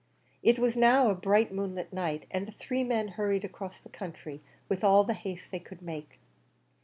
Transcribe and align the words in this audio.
It 0.41 0.57
was 0.57 0.75
now 0.75 1.11
a 1.11 1.13
bright 1.13 1.53
moonlight 1.53 1.93
night, 1.93 2.25
and 2.31 2.47
the 2.47 2.51
three 2.51 2.83
men 2.83 3.09
hurried 3.09 3.45
across 3.45 3.79
the 3.79 3.89
country 3.89 4.41
with 4.67 4.83
all 4.83 5.03
the 5.03 5.13
haste 5.13 5.51
they 5.51 5.59
could 5.59 5.83
make. 5.83 6.17